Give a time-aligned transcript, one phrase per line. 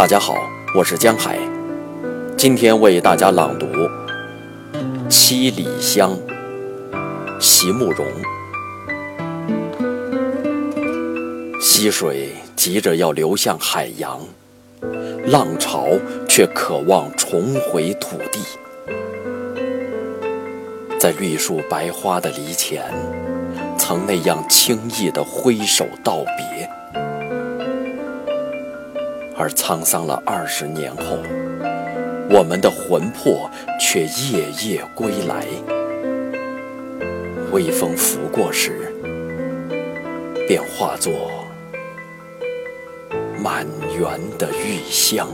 [0.00, 0.34] 大家好，
[0.74, 1.38] 我是江海，
[2.34, 3.66] 今天为大家朗读
[5.10, 6.16] 《七里香》，
[7.38, 8.06] 席慕容。
[11.60, 14.18] 溪水急着要流向海洋，
[15.26, 15.88] 浪潮
[16.26, 18.40] 却渴望重回土地。
[20.98, 22.82] 在绿树白花的篱前，
[23.76, 26.66] 曾那样轻易地挥手道别，
[29.40, 31.16] 而沧桑了二十年后，
[32.28, 33.50] 我们的魂魄
[33.80, 35.46] 却夜夜归来。
[37.50, 38.92] 微风拂过时，
[40.46, 41.30] 便化作
[43.42, 43.66] 满
[43.98, 45.26] 园的玉香。